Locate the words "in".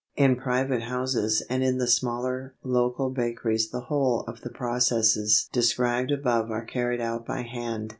0.15-0.35, 1.63-1.77